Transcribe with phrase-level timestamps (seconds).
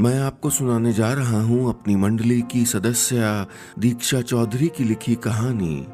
[0.00, 3.46] मैं आपको सुनाने जा रहा हूँ अपनी मंडली की सदस्य
[3.78, 5.86] दीक्षा चौधरी की लिखी कहानी,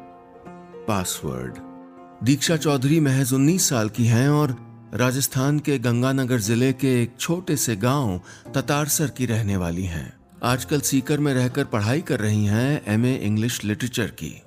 [0.87, 1.53] पासवर्ड।
[2.25, 4.55] दीक्षा चौधरी महज 19 साल की हैं और
[4.93, 8.21] राजस्थान के गंगानगर ज़िले के एक छोटे से गाँव
[8.55, 10.13] ततारसर की रहने वाली हैं।
[10.43, 14.41] आजकल सीकर में रहकर पढ़ाई कर रही हैं एमए इंग्लिश लिटरेचर की।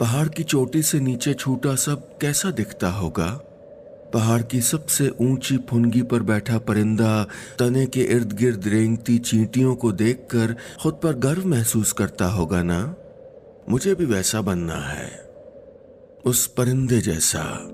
[0.00, 3.47] पहाड़ की चोटी से नीचे छूटा सब कैसा दिखता होगा?
[4.14, 7.26] पहाड़ की सबसे ऊँची फुनगी पर बैठा परिंदा
[7.58, 12.94] तने के इर्द गिर्द रेंगती चींटियों को देखकर खुद पर गर्व महसूस करता होगा ना?
[13.68, 15.10] मुझे भी वैसा बनना है।
[16.24, 17.68] उस परिंदे जैसा।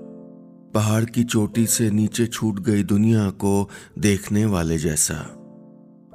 [0.73, 5.41] पहाड़ की चोटी से नीचे छूट गई दुनिया को देखने वाले जैसा।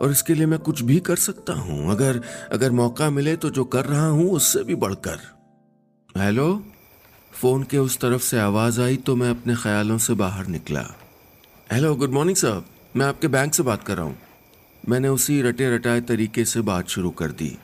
[0.02, 2.21] और इसके लिए मैं कुछ भी कर सकता हूँ। अगर
[2.52, 5.19] अगर मौका मिले तो जो कर रहा हूँ उससे भी बढ़कर।
[6.16, 6.70] हेलो?
[7.30, 10.80] फ़ोन के उस तरफ़ से आवाज़ आई तो मैं अपने ख्यालों से बाहर निकला।
[11.73, 12.65] हेलो गुड मॉर्निंग साहब
[12.96, 14.16] मैं आपके बैंक से बात कर रहा हूँ।
[14.88, 17.57] मैंने उसी रटे रटाए तरीके से बात शुरू कर दी।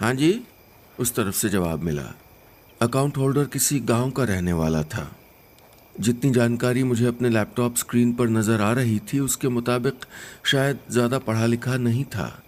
[0.00, 0.42] हाँ जी?
[0.98, 2.12] उस तरफ़ से जवाब मिला।
[2.82, 5.10] अकाउंट होल्डर किसी गाँव का रहने वाला था।
[6.00, 10.04] जितनी जानकारी मुझे अपने लैपटॉप स्क्रीन पर नज़र आ रही थी, उसके मुताबिक
[10.44, 12.42] शायद ज़्यादा पढ़ा लिखा नहीं था।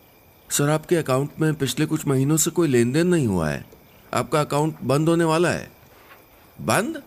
[0.50, 3.64] सर, आपके अकाउंट में पिछले कुछ महीनों से कोई लेन देन नहीं हुआ है।
[4.14, 5.77] आपका अकाउंट बंद होने वाला है।
[6.60, 7.02] बंद?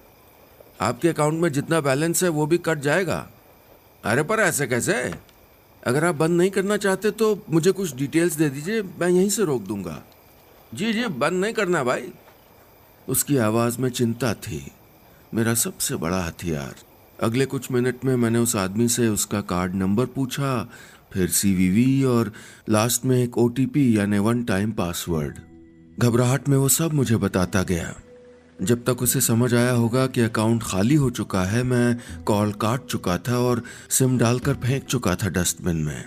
[0.82, 3.30] आपके अकाउंट में जितना बैलेंस है, वो भी कट जाएगा।
[4.06, 5.14] अरे, पर ऐसे कैसे?
[5.88, 9.46] अगर आप बंद नहीं करना चाहते तो मुझे कुछ डिटेल्स दे दीजिए, मैं यहीं से
[9.46, 10.04] रोक दूँगा।
[10.74, 12.12] जी जी, बंद नहीं करना भाई।
[13.10, 14.72] उसकी आवाज़ में चिंता थी।
[15.34, 16.76] मेरा सबसे बड़ा हथियार।
[17.22, 20.70] अगले कुछ मिनट में मैंने उस आदमी से उसका कार्ड नंबर पूछा,
[21.14, 22.34] फिर सीवीवी और
[22.70, 25.40] लास्ट में एक ओटीपी यानी वन टाइम पासवर्ड
[26.00, 27.96] घबराहट में वो सब मुझे बताता गया।
[28.62, 32.86] जब तक उसे समझ आया होगा कि अकाउंट खाली हो चुका है, मैं कॉल काट
[32.86, 36.04] चुका था और सिम डालकर फेंक चुका था डस्टबिन में।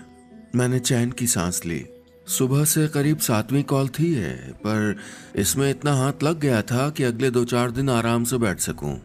[0.55, 1.85] मैंने चैन की सांस ली।
[2.29, 4.97] सुबह से करीब सातवीं कॉल थी है पर
[5.37, 8.97] इसमें इतना हाथ लग गया था कि अगले दो चार दिन आराम से बैठ सकूँ।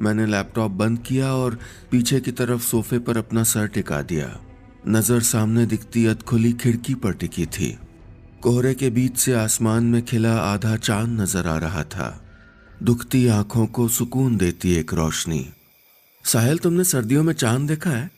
[0.00, 1.58] मैंने लैपटॉप बंद किया और
[1.90, 4.28] पीछे की तरफ़ सोफे पर अपना सर टिका दिया।
[4.88, 7.78] नज़र सामने दिखती अधखुली खिड़की पर टिकी थी।
[8.42, 12.08] कोहरे के बीच से आसमान में खिला आधा चाँद नज़र आ रहा था।
[12.82, 15.46] दुखती आँखों को सुकून देती एक रोशनी।
[16.24, 18.10] साहिल, तुमने सर्दियों में चाँद देखा है?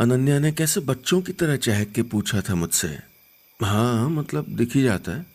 [0.00, 2.98] अनन्या ने कैसे बच्चों की तरह चहक के पूछा था मुझसे।
[3.60, 5.26] हाँ मतलब दिख ही जाता है।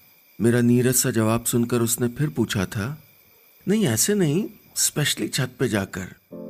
[0.42, 3.04] मेरा नीरज सा जवाब सुनकर उसने फिर पूछा था,
[3.68, 4.46] नहीं, ऐसे नहीं
[4.76, 6.08] स्पेशली छत पे जाकर,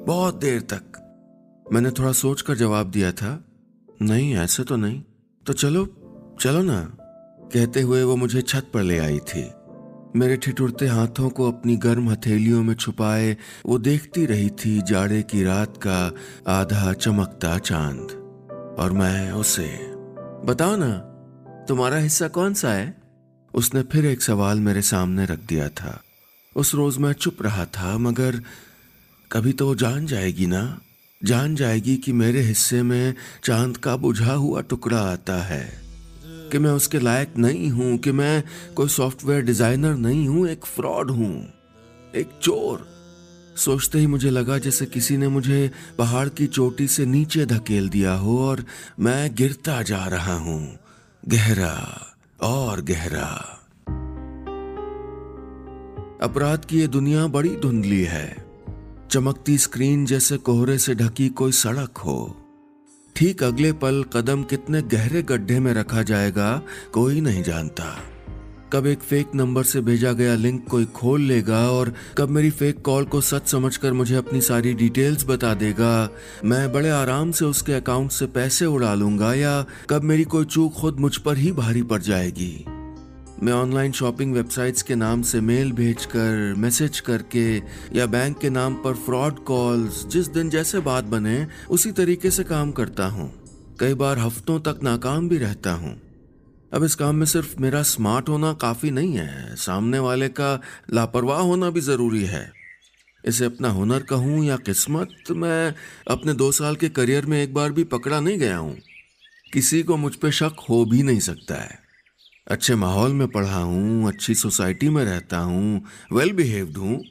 [0.07, 3.43] बहुत देर तक। मैंने थोड़ा सोच कर जवाब दिया था,
[4.01, 5.01] नहीं, ऐसे तो नहीं।
[5.45, 5.85] तो चलो
[6.41, 6.81] चलो ना।
[7.53, 9.49] कहते हुए वो मुझे छत पर ले आई थी।
[10.15, 15.43] मेरे ठिठुरते हाथों को अपनी गर्म हथेलियों में छुपाए, वो देखती रही थी जाड़े की
[15.43, 16.11] रात का
[16.47, 18.11] आधा चमकता चाँद।
[18.79, 19.67] और मैं उसे,
[20.45, 20.93] बताओ ना,
[21.67, 23.01] तुम्हारा हिस्सा कौन सा है?
[23.53, 26.03] उसने फिर एक सवाल मेरे सामने रख दिया था।
[26.55, 28.41] उस रोज मैं चुप रहा था, मगर
[29.31, 30.81] कभी तो वो जान जाएगी ना,
[31.23, 35.86] जान जाएगी कि मेरे हिस्से में चाँद का बुझा हुआ टुकड़ा आता है।
[36.51, 38.43] कि मैं उसके लायक नहीं हूँ, कि मैं
[38.75, 41.33] कोई सॉफ्टवेयर डिज़ाइनर नहीं हूँ, एक फ्रॉड हूँ,
[42.15, 42.85] एक चोर।
[43.57, 48.13] सोचते ही मुझे लगा जैसे किसी ने मुझे पहाड़ की चोटी से नीचे धकेल दिया
[48.13, 48.63] हो और
[48.99, 50.79] मैं गिरता जा रहा हूँ,
[51.27, 51.77] गहरा
[52.39, 53.29] और गहरा।
[56.23, 58.45] अपराध की ये दुनिया बड़ी धुंधली है।
[59.11, 62.46] चमकती स्क्रीन जैसे कोहरे से ढकी कोई सड़क हो।
[63.17, 66.61] ठीक अगले पल कदम कितने गहरे गड्ढे में रखा जाएगा,
[66.93, 67.85] कोई नहीं जानता।
[68.73, 72.81] कब एक फेक नंबर से भेजा गया लिंक कोई खोल लेगा और कब मेरी फेक
[72.81, 76.09] कॉल को सच समझकर मुझे अपनी सारी डिटेल्स बता देगा,
[76.45, 80.73] मैं बड़े आराम से उसके अकाउंट से पैसे उड़ा लूँगा या कब मेरी कोई चूक
[80.73, 82.65] खुद मुझ पर ही भारी पड़ जाएगी।
[83.43, 87.57] मैं ऑनलाइन शॉपिंग वेबसाइट्स के नाम से मेल भेजकर मैसेज करके
[87.95, 92.43] या बैंक के नाम पर फ्रॉड कॉल्स जिस दिन जैसे बात बने, उसी तरीके से
[92.43, 93.31] काम करता हूँ।
[93.79, 96.01] कई बार हफ्तों तक नाकाम भी रहता हूँ।
[96.73, 100.61] अब इस काम में सिर्फ़ मेरा स्मार्ट होना काफ़ी नहीं है, सामने वाले का
[100.93, 102.51] लापरवाह होना भी ज़रूरी है।
[103.25, 105.75] इसे अपना हुनर कहूँ या किस्मत, मैं
[106.07, 108.77] अपने दो साल के करियर में एक बार भी पकड़ा नहीं गया हूँ।
[109.53, 111.86] किसी को मुझ पर शक हो भी नहीं सकता है।
[112.51, 115.83] अच्छे माहौल में पढ़ा हूँ, अच्छी सोसाइटी में रहता हूँ
[116.13, 117.03] वेल बिहेव्ड हूँ।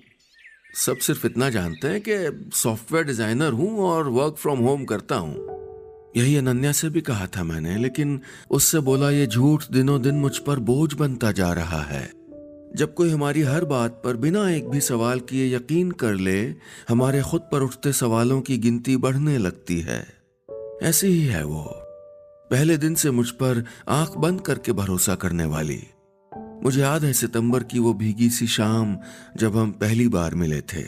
[0.74, 5.56] सब सिर्फ़ इतना जानते हैं कि सॉफ्टवेयर डिज़ाइनर हूँ और वर्क फ्रॉम होम करता हूँ।
[6.16, 10.38] यही अनन्या से भी कहा था मैंने, लेकिन उससे बोला, ये झूठ दिनों दिन मुझ
[10.38, 12.12] पर बोझ बनता जा रहा है।
[12.76, 16.54] जब कोई हमारी हर बात पर बिना एक भी सवाल किए यकीन कर ले,
[16.88, 20.06] हमारे खुद पर उठते सवालों की गिनती बढ़ने लगती है।
[20.82, 21.82] ऐसी ही है वो।
[22.50, 25.86] पहले दिन से मुझ पर आँख बंद करके भरोसा करने वाली।
[26.36, 28.98] मुझे याद है सितंबर की वो भीगी सी शाम
[29.36, 30.84] जब हम पहली बार मिले थे।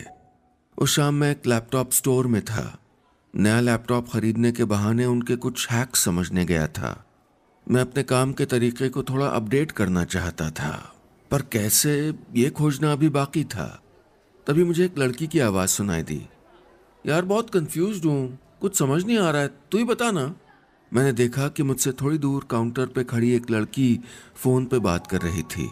[0.78, 2.78] उस शाम मैं एक लैपटॉप स्टोर में था।
[3.36, 7.04] नया लैपटॉप खरीदने के बहाने उनके कुछ हैक समझने गया था।
[7.70, 10.94] मैं अपने काम के तरीके को थोड़ा अपडेट करना चाहता था।
[11.30, 13.82] पर कैसे, ये खोजना अभी बाकी था।
[14.46, 16.28] तभी मुझे एक लड़की की आवाज़ सुनाई दी।
[17.06, 20.34] यार, बहुत कंफ्यूज हूँ। कुछ समझ नहीं आ रहा है। तू ही बता ना।
[20.94, 24.00] मैंने देखा कि मुझसे थोड़ी दूर काउंटर पे खड़ी एक लड़की
[24.34, 25.70] फ़ोन पे बात कर रही थी।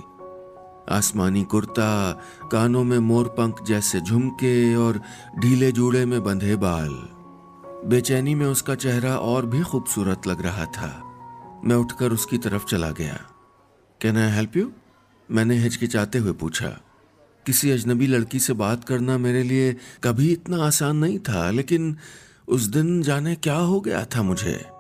[0.90, 2.12] आसमानी कुर्ता,
[2.52, 5.02] कानों में मोर पंख जैसे झुमके और
[5.38, 7.08] ढीले जूड़े में बंधे बाल।
[7.88, 11.02] बेचैनी में उसका चेहरा और भी खूबसूरत लग रहा था।
[11.64, 13.20] मैं उठकर उसकी तरफ़ चला गया।
[14.00, 14.72] कैन आई हेल्प यू
[15.30, 16.80] मैंने हिचकिचाते हुए पूछा।
[17.46, 21.96] किसी अजनबी लड़की से बात करना मेरे लिए कभी इतना आसान नहीं था, लेकिन
[22.48, 24.75] उस दिन जाने क्या हो गया था मुझे?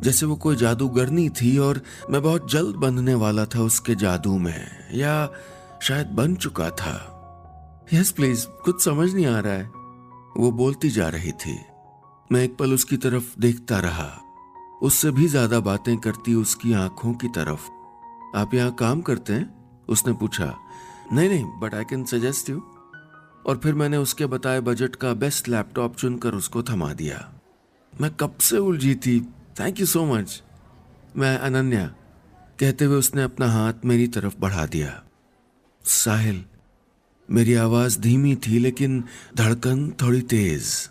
[0.00, 1.80] जैसे वो कोई जादूगरनी थी और
[2.10, 5.30] मैं बहुत जल्द बनने वाला था उसके जादू में, या
[5.82, 6.94] शायद बन चुका था।
[7.92, 9.70] यस प्लीज़ कुछ समझ नहीं आ रहा है।
[10.36, 11.58] वो बोलती जा रही थी।
[12.32, 14.10] मैं एक पल उसकी तरफ़ देखता रहा।
[14.82, 17.68] उससे भी ज़्यादा बातें करती उसकी आँखों की तरफ़।
[18.36, 19.54] आप यहाँ काम करते हैं?
[19.88, 20.54] उसने पूछा।
[21.12, 22.62] नहीं नहीं but I can suggest you
[23.46, 27.18] और फिर मैंने उसके बताए बजट का बेस्ट लैपटॉप चुनकर उसको थमा दिया।
[28.00, 29.18] मैं कब से उलझी थी?
[29.60, 30.42] थैंक यू सो मच
[31.16, 31.86] मैं अनन्या,
[32.60, 35.02] कहते हुए उसने अपना हाथ मेरी तरफ़ बढ़ा दिया।
[35.84, 36.44] साहिल,
[37.30, 39.04] मेरी आवाज़ धीमी थी लेकिन
[39.36, 40.90] धड़कन थोड़ी तेज।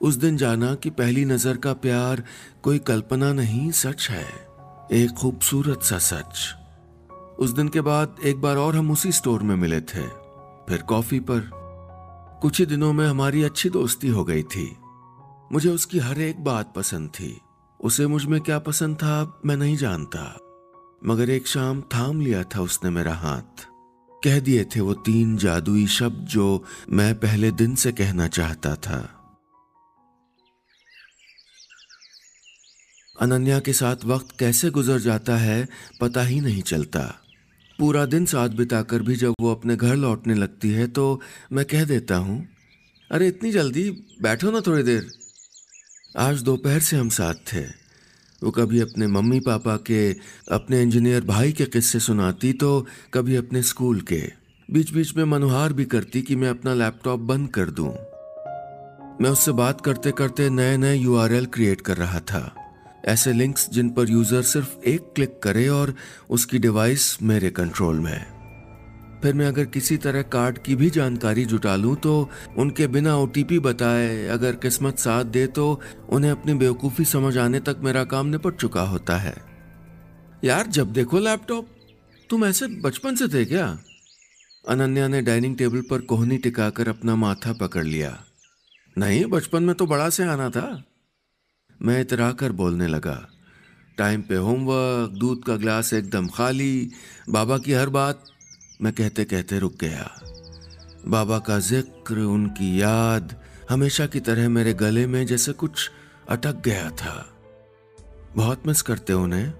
[0.00, 2.22] उस दिन जाना कि पहली नज़र का प्यार
[2.62, 4.26] कोई कल्पना नहीं, सच है।
[4.92, 6.54] एक खूबसूरत सा सच।
[7.38, 10.06] उस दिन के बाद एक बार और हम उसी स्टोर में मिले थे।
[10.68, 11.50] फिर कॉफ़ी पर
[12.42, 14.76] कुछ ही दिनों में हमारी अच्छी दोस्ती हो गई थी।
[15.52, 17.40] मुझे उसकी हर एक बात पसंद थी।
[17.84, 20.38] उसे मुझमें क्या पसंद था, मैं नहीं जानता।
[21.06, 23.66] मगर एक शाम थाम लिया था उसने मेरा हाथ।
[24.24, 29.16] कह दिए थे वो तीन जादुई शब्द जो मैं पहले दिन से कहना चाहता था।
[33.20, 35.68] अनन्या के साथ वक्त कैसे गुजर जाता है,
[36.00, 37.14] पता ही नहीं चलता।
[37.78, 41.20] पूरा दिन साथ बिताकर भी जब वो अपने घर लौटने लगती है तो
[41.52, 42.48] मैं कह देता हूँ,
[43.12, 43.90] अरे, इतनी जल्दी?
[44.22, 45.19] बैठो ना थोड़ी देर।
[46.16, 47.60] आज दोपहर से हम साथ थे।
[48.42, 50.12] वो कभी अपने मम्मी पापा के,
[50.52, 54.32] अपने इंजीनियर भाई के किस्से सुनाती तो कभी अपने स्कूल के।
[54.70, 57.88] बीच बीच में मनोहार भी करती कि मैं अपना लैपटॉप बंद कर दूँ।
[59.20, 62.54] मैं उससे बात करते करते नए नए यू क्रिएट कर रहा था।
[63.04, 65.94] ऐसे लिंक्स जिन पर यूज़र सिर्फ़ एक क्लिक करे और
[66.30, 68.39] उसकी डिवाइस मेरे कंट्रोल में।
[69.22, 73.58] फिर मैं अगर किसी तरह कार्ड की भी जानकारी जुटा लूँ तो उनके बिना ओटीपी
[73.58, 78.56] बताए, अगर किस्मत साथ दे तो उन्हें अपनी बेवकूफ़ी समझ आने तक मेरा काम निपट
[78.56, 79.36] चुका होता है।
[80.44, 81.68] यार, जब देखो लैपटॉप,
[82.30, 83.78] तुम ऐसे बचपन से थे क्या?
[84.68, 88.24] अनन्या ने डाइनिंग टेबल पर कोहनी टिकाकर अपना माथा पकड़ लिया।
[88.98, 90.84] नहीं, बचपन में तो बड़ा से आना था।
[91.82, 93.28] मैं इतरा कर बोलने लगा।
[93.98, 96.90] टाइम पे होमवर्क, दूध का ग्लास एकदम खाली,
[97.30, 98.24] बाबा की हर बात
[98.82, 100.20] मैं कहते कहते रुक गया।
[101.08, 103.36] बाबा का ज़िक्र, उनकी याद
[103.70, 105.90] हमेशा की तरह मेरे गले में जैसे कुछ
[106.28, 107.26] अटक गया था।
[108.36, 109.52] बहुत मिस करते उन्हें,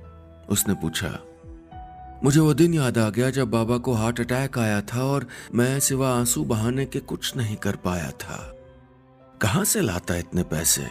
[0.49, 1.19] उसने पूछा।
[2.25, 5.81] मुझे वो दिन याद आ गया जब बाबा को हार्ट अटैक आया था और मैं
[5.81, 8.57] सिवा आँसू बहाने के कुछ नहीं कर पाया था।
[9.43, 10.87] कहाँ से लाता इतने पैसे?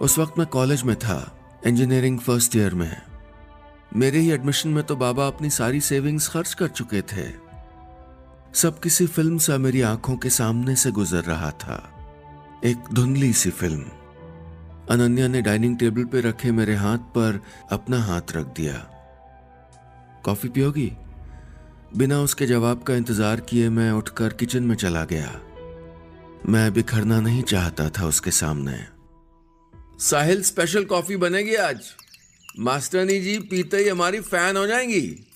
[0.00, 3.11] उस वक्त मैं कॉलेज में था, इंजीनियरिंग फ़र्स्ट ईयर में।
[3.96, 7.24] मेरे ही एडमिशन में तो बाबा अपनी सारी सेविंग्स खर्च कर चुके थे।
[8.54, 11.76] सब किसी फ़िल्म सा मेरी आँखों के सामने से गुजर रहा था।
[12.64, 13.84] एक धुंधली सी फ़िल्म
[14.90, 17.40] अनन्या ने डाइनिंग टेबल पे रखे मेरे हाथ पर
[17.72, 18.74] अपना हाथ रख दिया।
[20.24, 20.92] कॉफ़ी पियोगी?
[21.96, 25.40] बिना उसके जवाब का इंतज़ार किए मैं उठकर किचन में चला गया।
[26.48, 28.78] मैं बिखरना नहीं चाहता था उसके सामने।
[30.00, 31.94] साहिल स्पेशल कॉफ़ी बनेगी आज?
[32.60, 35.26] मास्टरनी जी, पीते ही हमारी फ़ैन हो जाएँगी।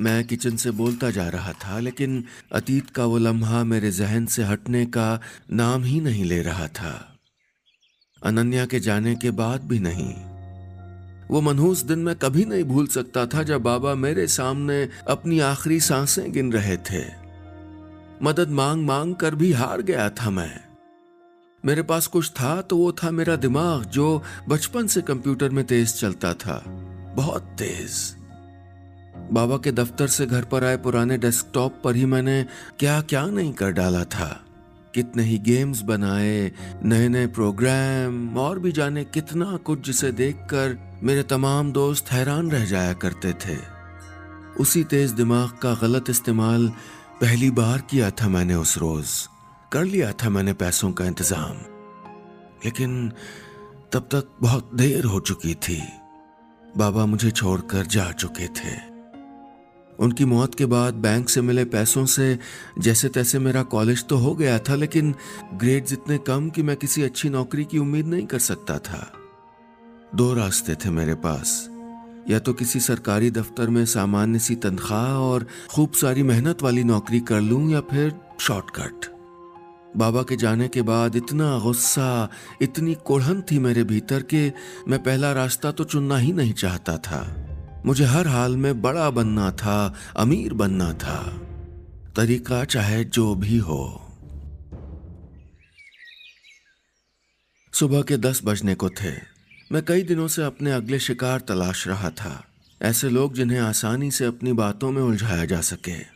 [0.00, 4.42] मैं किचन से बोलता जा रहा था, लेकिन अतीत का वो लम्हा मेरे जहन से
[4.42, 5.20] हटने का
[5.52, 7.18] नाम ही नहीं ले रहा था।
[8.24, 10.14] अनन्या के जाने के बाद भी नहीं।
[11.28, 15.80] वो मनहूस दिन मैं कभी नहीं भूल सकता था जब बाबा मेरे सामने अपनी आखिरी
[15.80, 17.04] साँसें गिन रहे थे।
[18.22, 20.73] मदद मांग मांग कर भी हार गया था मैं।
[21.64, 25.94] मेरे पास कुछ था तो वो था मेरा दिमाग, जो बचपन से कंप्यूटर में तेज
[25.94, 26.62] चलता था।
[27.16, 28.14] बहुत तेज।
[29.32, 32.46] बाबा के दफ्तर से घर पर आए पुराने डेस्कटॉप पर ही मैंने
[32.78, 34.40] क्या क्या नहीं कर डाला था।
[34.94, 36.52] कितने ही गेम्स बनाए
[36.84, 42.64] नए नए प्रोग्राम, और भी जाने कितना कुछ जिसे देखकर मेरे तमाम दोस्त हैरान रह
[42.64, 43.56] जाया करते थे।
[44.60, 46.68] उसी तेज दिमाग का गलत इस्तेमाल
[47.20, 49.06] पहली बार किया था मैंने उस रोज।
[49.74, 51.56] कर लिया था मैंने पैसों का इंतज़ाम।
[52.64, 53.12] लेकिन
[53.92, 55.82] तब तक बहुत देर हो चुकी थी।
[56.76, 58.74] बाबा मुझे छोड़कर जा चुके थे।
[59.98, 62.38] उनकी मौत के बाद बैंक से मिले पैसों से
[62.78, 65.14] जैसे तैसे मेरा कॉलेज तो हो गया था, लेकिन
[65.54, 69.12] ग्रेड्स इतने कम कि मैं किसी अच्छी नौकरी की उम्मीद नहीं कर सकता था।
[70.14, 71.68] दो रास्ते थे मेरे पास।
[72.30, 77.20] या तो किसी सरकारी दफ्तर में सामान्य सी तनख्वाह और खूब सारी मेहनत वाली नौकरी
[77.20, 79.13] कर लूँ या फिर शॉर्टकट
[79.96, 82.28] बाबा के जाने के बाद इतना गुस्सा,
[82.62, 84.52] इतनी कोढ़न थी मेरे भीतर कि
[84.88, 87.40] मैं पहला रास्ता तो चुनना ही नहीं चाहता था।
[87.86, 91.40] मुझे हर हाल में बड़ा बनना था, अमीर बनना था।
[92.16, 94.00] तरीका चाहे जो भी हो।
[97.72, 99.34] सुबह के दस बजने को थे।
[99.72, 102.44] मैं कई दिनों से अपने अगले शिकार तलाश रहा था।
[102.82, 106.14] ऐसे लोग जिन्हें आसानी से अपनी बातों में उलझाया जा सके।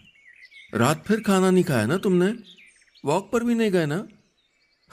[0.79, 2.58] रात फिर खाना नहीं खाया ना तुमने?
[3.05, 4.09] वॉक पर भी नहीं गए ना?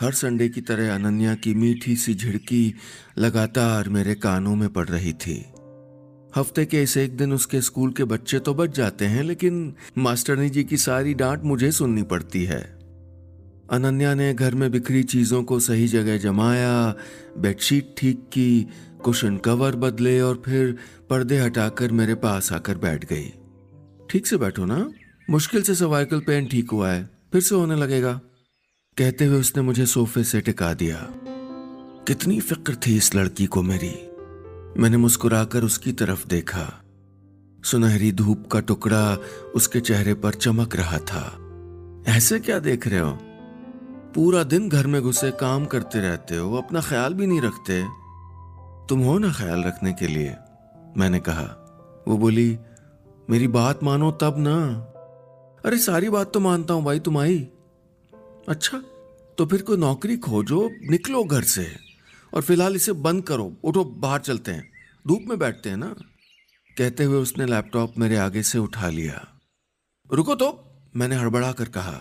[0.01, 2.73] हर संडे की तरह अनन्या की मीठी सी झिड़की
[3.17, 5.45] लगातार मेरे कानों में पड़ रही थी।
[6.35, 10.49] हफ़्ते के इस एक दिन उसके स्कूल के बच्चे तो बच जाते हैं, लेकिन मास्टरनी
[10.49, 12.61] जी की सारी डांट मुझे सुननी पड़ती है।
[13.71, 16.95] अनन्या ने घर में बिखरी चीज़ों को सही जगह जमाया,
[17.37, 18.67] बेडशीट ठीक की,
[19.03, 20.77] कुशन कवर बदले और फिर
[21.09, 23.33] पर्दे हटाकर मेरे पास आकर बैठ गई।
[24.09, 24.91] ठीक से बैठो ना?
[25.29, 28.13] मुश्किल से सर्वाइकल पेन ठीक हुआ है। फिर से होने लगेगा।
[28.97, 31.07] कहते हुए उसने मुझे सोफे से टिका दिया।
[32.07, 34.09] कितनी फ़िक्र थी इस लड़की को मेरी।
[34.81, 36.83] मैंने मुस्कुराकर उसकी तरफ़ देखा।
[37.63, 39.17] सुनहरी धूप का टुकड़ा
[39.55, 41.37] उसके चेहरे पर चमक रहा था।
[42.07, 43.19] ऐसे क्या देख रहे हो?
[44.15, 47.83] पूरा दिन घर में घुसे काम करते रहते हो, अपना ख्याल भी नहीं रखते।
[48.89, 50.35] तुम हो ना ख्याल रखने के लिए,
[50.97, 51.61] मैंने कहा।
[52.07, 52.59] वो बोली,
[53.29, 54.87] मेरी बात मानो तब ना।
[55.65, 57.37] अरे, सारी बात तो मानता हूँ भाई तुम आई
[58.49, 58.77] अच्छा
[59.37, 61.65] तो फिर कोई नौकरी खोजो, निकलो घर से
[62.33, 64.71] और फ़िलहाल इसे बंद करो, उठो, बाहर चलते हैं।
[65.07, 65.87] धूप में बैठते हैं ना?
[66.77, 69.25] कहते हुए उसने लैपटॉप मेरे आगे से उठा लिया।
[70.09, 70.49] रुको तो
[70.95, 71.99] मैंने हड़बड़ा कर कहा,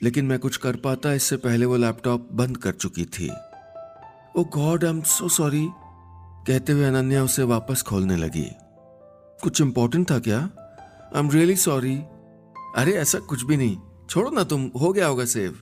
[0.00, 3.30] लेकिन मैं कुछ कर पाता, इससे पहले वो लैपटॉप बंद कर चुकी थी।
[4.36, 5.66] ओ God, I am so sorry.
[6.46, 8.48] कहते हुए अनन्या उसे वापस खोलने लगी।
[9.42, 10.38] कुछ इंपॉर्टेंट था क्या?
[10.38, 12.00] I am really sorry.
[12.76, 13.76] अरे, ऐसा कुछ भी नहीं।
[14.10, 15.52] छोड़ो ना, तुम हो गया होगा सेव।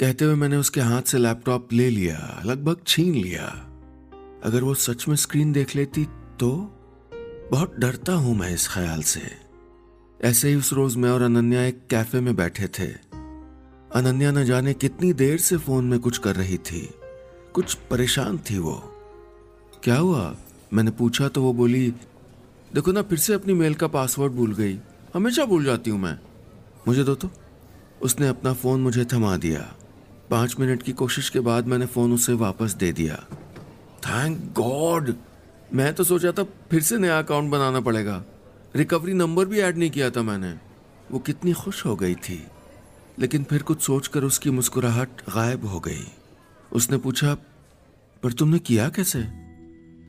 [0.00, 3.46] कहते हुए मैंने उसके हाथ से लैपटॉप ले लिया, लगभग छीन लिया।
[4.44, 6.04] अगर वो सच में स्क्रीन देख लेती
[6.40, 6.78] तो?
[7.50, 9.22] बहुत डरता हूँ मैं इस ख्याल से।
[10.22, 12.86] ऐसे ही उस रोज मैं और अनन्या एक कैफ़े में बैठे थे।
[13.94, 16.90] अनन्या न जाने कितनी देर से फ़ोन में कुछ कर रही थी।
[17.54, 18.74] कुछ परेशान थी वो।
[19.82, 20.36] क्या हुआ?
[20.72, 21.90] मैंने पूछा तो वो बोली,
[22.74, 24.80] देखो ना, फिर से अपनी मेल का पासवर्ड भूल गई।
[25.14, 26.18] हमेशा भूल जाती हूँ मैं।
[26.88, 27.30] मुझे दो तो।
[28.02, 29.74] उसने अपना फ़ोन मुझे थमा दिया।
[30.30, 33.16] पाँच मिनट की कोशिश के बाद मैंने फ़ोन उसे वापस दे दिया।
[34.06, 35.14] Thank God!
[35.74, 38.24] मैं तो सोचा था फिर से नया अकाउंट बनाना पड़ेगा।
[38.76, 40.58] रिकवरी नंबर भी ऐड नहीं किया था मैंने।
[41.10, 42.46] वो कितनी खुश हो गई थी।
[43.18, 46.06] लेकिन फिर कुछ सोचकर उसकी मुस्कुराहट गायब हो गई।
[46.72, 47.34] उसने पूछा,
[48.22, 49.18] पर तुमने किया कैसे?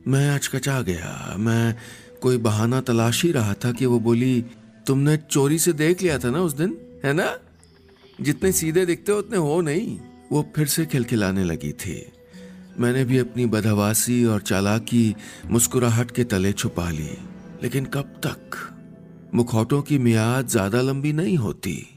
[0.08, 1.78] मैं अचकचा गया। मैं
[2.22, 4.46] कोई बहाना तलाश ही रहा था कि वो बोली
[4.88, 7.40] तुमने चोरी से देख लिया था ना उस दिन, है ना?
[8.22, 10.00] जितने सीधे दिखते हो उतने हो नहीं।
[10.32, 12.12] वो फिर से खिलखिलाने लगी थी।
[12.80, 17.18] मैंने भी अपनी बदहवासी और चालाकी मुस्कुराहट के तले छुपा ली।
[17.64, 18.70] लेकिन कब तक?
[19.34, 21.88] मुखौटों की मियाद ज़्यादा लंबी नहीं होती।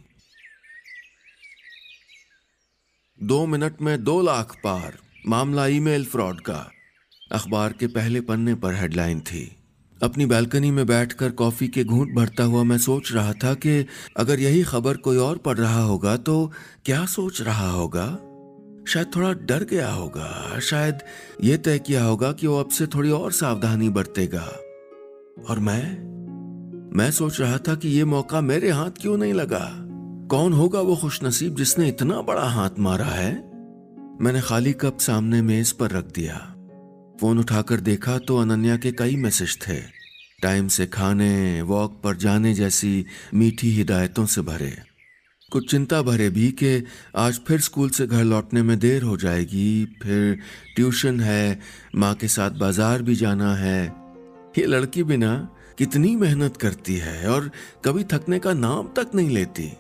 [3.23, 6.71] दो मिनट में दो लाख पार, मामला ईमेल फ्रॉड का।
[7.33, 9.57] अखबार के पहले पन्ने पर हेडलाइन थी।
[10.03, 13.87] अपनी बैल्कनी में बैठकर कॉफ़ी के घूंट भरता हुआ मैं सोच रहा था कि
[14.17, 16.53] अगर यही खबर कोई और पढ़ रहा होगा तो
[16.85, 18.07] क्या सोच रहा होगा?
[18.89, 20.99] शायद थोड़ा डर गया होगा। शायद
[21.45, 24.53] ये तय किया होगा कि वो अब से थोड़ी और सावधानी बरतेगा।
[25.51, 26.07] और मैं?
[26.97, 29.73] मैं सोच रहा था कि ये मौका मेरे हाथ क्यों नहीं लगा?
[30.31, 33.35] कौन होगा वो खुशनसीब जिसने इतना बड़ा हाथ मारा है?
[34.21, 36.56] मैंने खाली कप सामने मेज पर रख दिया।
[37.21, 39.81] फ़ोन उठाकर देखा तो अनन्या के कई मैसेज थे।
[40.43, 43.05] टाइम से खाने, वॉक पर जाने जैसी
[43.35, 44.77] मीठी हिदायतों से भरे।
[45.53, 46.83] कुछ चिंता भरे भी कि
[47.17, 50.39] आज फिर स्कूल से घर लौटने में देर हो जाएगी, फिर
[50.77, 51.61] ट्यूशन है,
[51.95, 53.85] माँ के साथ बाज़ार भी जाना है।
[54.59, 55.37] ये लड़की बिना
[55.79, 57.51] कितनी मेहनत करती है और
[57.85, 59.71] कभी थकने का नाम तक नहीं लेती।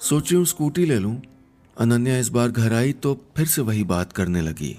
[0.00, 1.20] सोची हूँ स्कूटी ले लूँ।
[1.76, 4.76] अनन्या इस बार घर आई तो फिर से वही बात करने लगी।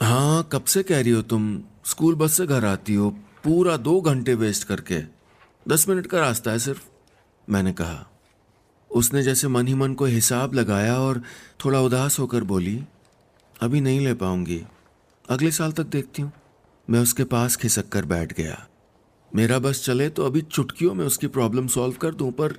[0.00, 1.62] हाँ कब से कह रही हो तुम?
[1.84, 3.10] स्कूल बस से घर आती हो,
[3.44, 5.02] पूरा दो घंटे वेस्ट करके।
[5.68, 6.82] दस मिनट का रास्ता है सिर्फ़,
[7.50, 8.10] मैंने कहा।
[8.90, 11.22] उसने जैसे मन ही मन को हिसाब लगाया और
[11.64, 12.84] थोड़ा उदास होकर बोली,
[13.60, 14.62] अभी नहीं ले पाऊँगी।
[15.28, 16.32] अगले साल तक देखती हूँ।
[16.90, 18.68] मैं उसके पास खिसक कर बैठ गया।
[19.34, 22.54] मेरा बस चले तो अभी चुटकियों में उसकी प्रॉब्लम सॉल्व कर दूँ, पर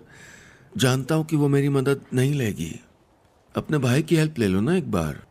[0.78, 2.80] जानता हूँ कि वो मेरी मदद नहीं लेगी।
[3.56, 5.29] अपने भाई की हेल्प ले लो ना एक बार।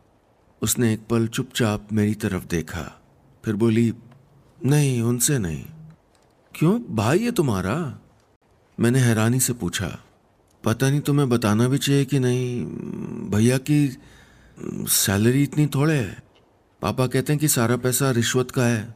[0.61, 3.01] उसने एक पल चुपचाप मेरी तरफ़ देखा।
[3.45, 3.93] फिर बोली,
[4.65, 5.65] नहीं, उनसे नहीं।
[6.55, 6.95] क्यों?
[6.95, 7.99] भाई है तुम्हारा?
[8.79, 9.99] मैंने हैरानी से पूछा।
[10.63, 12.65] पता नहीं तुम्हें बताना भी चाहिए कि नहीं?
[13.29, 13.97] भैया की
[14.87, 16.23] सैलरी इतनी थोड़े है।
[16.81, 18.95] पापा कहते हैं कि सारा पैसा रिश्वत का है।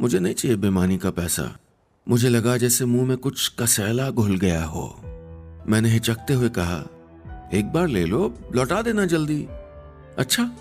[0.00, 1.58] मुझे नहीं चाहिए बेमानी का पैसा।
[2.08, 5.00] मुझे लगा जैसे मुँह में कुछ कसैला घुल गया हो।
[5.68, 6.86] मैंने हिचकते हुए कहा,
[7.54, 9.46] एक बार ले लो, लौटा देना जल्दी।
[10.18, 10.56] अच्छा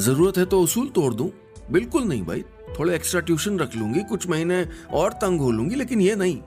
[0.00, 1.30] ज़रूरत है तो उसूल तोड़ दूँ।
[1.70, 2.42] बिल्कुल नहीं भाई।
[2.78, 6.40] थोड़े एक्स्ट्रा ट्यूशन रख लूँगी, कुछ महीने और तंग हो लूँगी, लेकिन ये नहीं।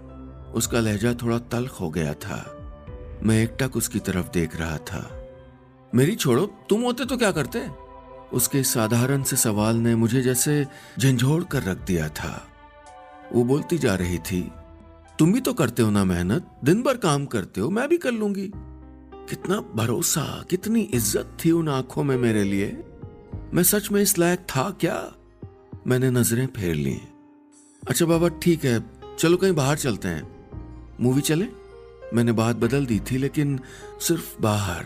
[0.53, 2.43] उसका लहजा थोड़ा तल्ख हो गया था।
[3.23, 5.09] मैं एकटक उसकी तरफ़ देख रहा था।
[5.93, 7.61] मेरी छोड़ो, तुम होते तो क्या करते?
[8.33, 10.65] उसके साधारण से सवाल ने मुझे जैसे
[10.99, 12.31] झंझोड़ कर रख दिया था।
[13.33, 14.41] वो बोलती जा रही थी,
[15.19, 18.11] तुम भी तो करते हो ना मेहनत, दिन भर काम करते हो, मैं भी कर
[18.11, 18.51] लूँगी।
[19.29, 22.67] कितना भरोसा, कितनी इज़्ज़त थी उन आँखों में मेरे लिए।
[23.53, 25.13] मैं सच में इस लायक था क्या?
[25.87, 27.01] मैंने नज़रें फेर ली।
[27.89, 28.83] अच्छा बाबा, ठीक है,
[29.19, 30.27] चलो कहीं बाहर चलते हैं।
[31.01, 31.47] मूवी चले?
[32.13, 33.59] मैंने बात बदल दी थी, लेकिन
[34.01, 34.85] सिर्फ़ बाहर।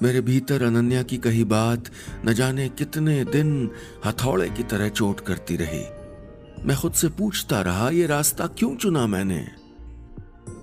[0.00, 1.90] मेरे भीतर अनन्या की कही बात
[2.24, 3.70] न जाने कितने दिन
[4.04, 5.84] हथौड़े की तरह चोट करती रही।
[6.64, 9.48] मैं खुद से पूछता रहा, ये रास्ता क्यों चुना मैंने?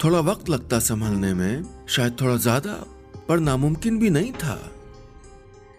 [0.03, 2.73] थोड़ा वक्त लगता संभलने में, शायद थोड़ा ज़्यादा,
[3.29, 4.71] पर नामुमकिन भी नहीं था।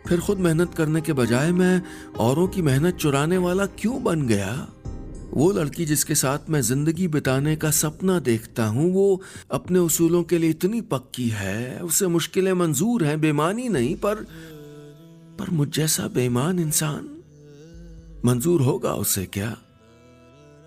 [0.08, 1.82] फिर खुद मेहनत करने के बजाय मैं
[2.18, 4.68] औरों की मेहनत चुराने वाला क्यों बन गया?
[5.30, 10.38] वो लड़की जिसके साथ मैं ज़िंदगी बिताने का सपना देखता हूँ, वो अपने उसूलों के
[10.38, 14.14] लिए इतनी पक्की है, उसे मुश्किलें मंजूर हैं, बेमानी नहीं, पर
[15.38, 17.22] पर मुझ जैसा बेईमान इंसान
[18.24, 19.56] मंजूर होगा उसे क्या?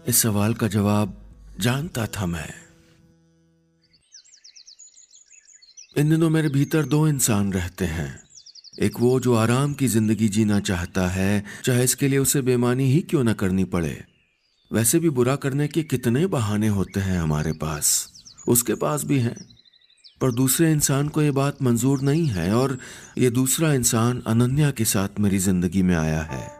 [0.07, 1.17] इस सवाल का जवाब
[1.59, 2.53] जानता था मैं।
[5.97, 8.22] इन दिनों मेरे भीतर दो इंसान रहते हैं।
[8.81, 13.01] एक वो जो आराम की ज़िंदगी जीना चाहता है, चाहे इसके लिए उसे बेमानी ही
[13.01, 14.03] क्यों ना करनी पड़े।
[14.73, 18.09] वैसे भी बुरा करने के कितने बहाने होते हैं हमारे पास।
[18.47, 19.35] उसके पास भी हैं।
[20.21, 22.77] पर दूसरे इंसान को ये बात मंजूर नहीं है और
[23.17, 26.51] ये दूसरा इंसान अनन्या के साथ मेरी ज़िंदगी में आया है।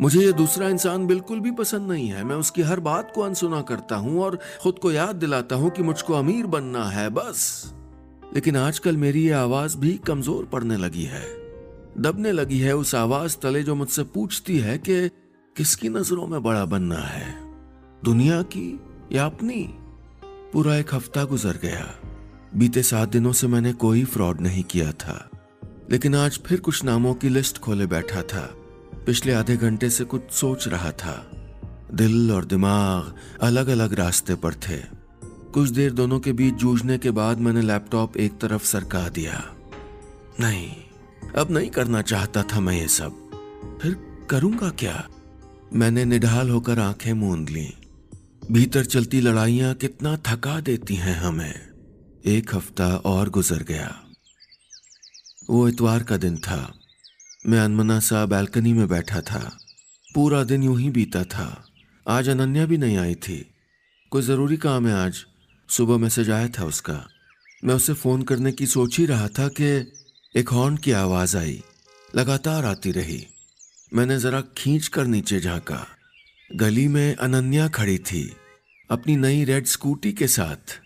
[0.00, 3.62] मुझे ये दूसरा इंसान बिल्कुल भी पसंद नहीं है। मैं उसकी हर बात को अनसुना
[3.62, 7.74] करता हूँ और खुद को याद दिलाता हूँ कि मुझको अमीर बनना है, बस।
[8.34, 11.24] लेकिन आजकल मेरी ये आवाज़ भी कमज़ोर पड़ने लगी है।
[11.98, 15.08] दबने लगी है उस आवाज़ तले जो मुझसे पूछती है कि
[15.56, 17.34] किसकी नज़रों में बड़ा बनना है।
[18.04, 18.80] दुनिया की
[19.12, 19.74] या अपनी?
[20.52, 21.94] पूरा एक हफ़्ता गुजर गया।
[22.56, 25.30] बीते सात दिनों से मैंने कोई फ्रॉड नहीं किया था।
[25.90, 28.54] लेकिन आज फिर कुछ नामों की लिस्ट खोले बैठा था।
[29.06, 31.30] पिछले आधे घंटे से कुछ सोच रहा था।
[31.94, 35.03] दिल और दिमाग अलग अलग रास्ते पर थे।
[35.54, 39.54] कुछ देर दोनों के बीच जूझने के बाद मैंने लैपटॉप एक तरफ़ सरका दिया।
[40.40, 40.72] नहीं,
[41.38, 43.10] अब नहीं करना चाहता था मैं ये सब।
[43.82, 43.94] फिर
[44.30, 45.08] करूँगा क्या?
[45.72, 47.74] मैंने निढाल होकर आँखें मूंद ली।
[48.52, 51.54] भीतर चलती लड़ाइयाँ कितना थका देती हैं हमें।
[52.26, 54.00] एक हफ़्ता और गुजर गया।
[55.50, 56.74] वो इतवार का दिन था।
[57.46, 59.58] मैं अनमना सा बैल्कनी में बैठा था।
[60.14, 61.66] पूरा दिन यूँ ही बीता था।
[62.08, 63.50] आज अनन्या भी नहीं आई थी।
[64.10, 65.26] कोई ज़रूरी काम है आज?
[65.68, 67.08] सुबह मैसेज आया था उसका।
[67.64, 69.92] मैं उसे फ़ोन करने की सोच ही रहा था कि
[70.36, 71.62] एक हॉर्न की आवाज़ आई।
[72.16, 73.26] लगातार आती रही।
[73.94, 75.86] मैंने जरा खींच कर नीचे झांका।
[76.56, 78.36] गली में अनन्या खड़ी थी,
[78.90, 80.80] अपनी नई रेड स्कूटी के साथ।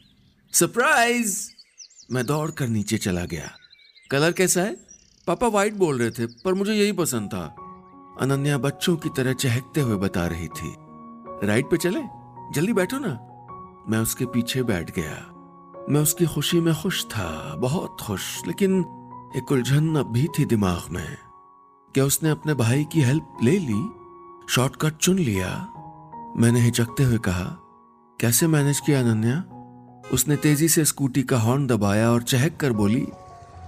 [0.52, 1.50] सरप्राइज़!
[2.12, 3.50] मैं दौड़ कर नीचे चला गया।
[4.10, 4.76] कलर कैसा है?
[5.26, 7.44] पापा वाइट बोल रहे थे, पर मुझे यही पसंद था।
[8.20, 10.74] अनन्या बच्चों की तरह चहकते हुए बता रही थी।
[11.46, 12.00] राइड पे चले?
[12.54, 13.24] जल्दी बैठो ना।
[13.90, 15.34] मैं उसके पीछे बैठ गया।
[15.88, 18.80] मैं उसकी खुशी में खुश था, बहुत खुश, लेकिन
[19.36, 21.16] एक उलझन अब भी थी दिमाग में
[21.94, 23.88] क्या उसने अपने भाई की हेल्प ले ली,
[24.50, 25.48] शॉर्टकट चुन लिया।
[26.36, 27.44] मैंने हिचकते हुए कहा,
[28.20, 29.38] कैसे मैनेज किया अनन्या?
[30.12, 33.06] उसने तेज़ी से स्कूटी का हॉर्न दबाया और चहक कर बोली,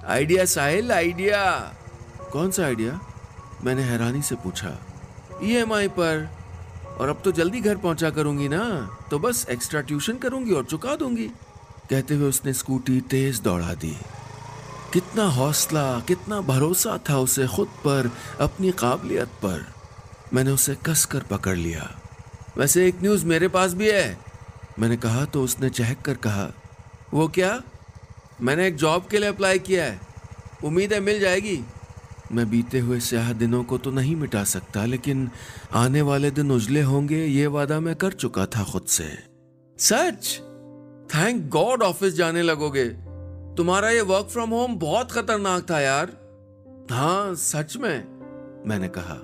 [0.06, 1.42] आइडिया साहिल, आइडिया!
[2.32, 3.00] कौन सा आइडिया?
[3.64, 4.78] मैंने हैरानी से पूछा
[5.42, 6.39] ईएमआई पर।
[7.00, 8.62] और अब तो जल्दी घर पहुँचा करूँगी ना।
[9.10, 11.26] तो बस एक्स्ट्रा ट्यूशन करूँगी और चुका दूँगी।
[11.90, 13.96] कहते हुए उसने स्कूटी तेज दौड़ा दी।
[14.92, 18.10] कितना हौसला, कितना भरोसा था उसे खुद पर,
[18.40, 19.66] अपनी काबिलियत पर।
[20.34, 22.00] मैंने उसे कस कर पकड़ लिया।
[22.56, 24.18] वैसे एक न्यूज़ मेरे पास भी है।
[24.78, 26.50] मैंने कहा तो उसने चहक कर कहा,
[27.14, 27.62] वो क्या?
[28.40, 30.00] मैंने एक जॉब के लिए अप्लाई किया है।
[30.64, 31.64] उम्मीद है मिल जाएगी?
[32.32, 35.30] मैं बीते हुए स्याह दिनों को तो नहीं मिटा सकता, लेकिन
[35.72, 39.08] आने वाले दिन उजले होंगे, ये वादा मैं कर चुका था खुद से।
[39.78, 40.38] सच?
[41.14, 42.84] थैंक गॉड ऑफ़िस जाने लगोगे।
[43.56, 46.16] तुम्हारा ये वर्क फ्रॉम होम बहुत खतरनाक था यार।
[46.90, 48.04] हाँ सच में,
[48.66, 49.18] मैंने कहा।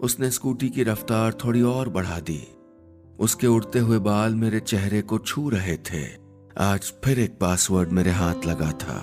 [0.00, 2.48] उसने स्कूटी की रफ्तार थोड़ी और बढ़ा दी।
[3.18, 6.04] उसके उड़ते हुए बाल मेरे चेहरे को छू रहे थे।
[6.58, 8.98] आज फिर एक पासवर्ड मेरे हाथ लगा था।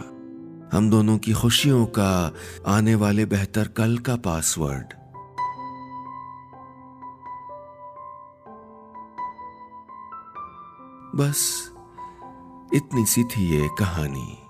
[0.72, 2.34] हम दोनों की खुशियों का
[2.68, 4.86] आने वाले बेहतर कल का पासवर्ड।
[11.16, 11.72] बस,
[12.74, 14.49] इतनी सी थी ये कहानी।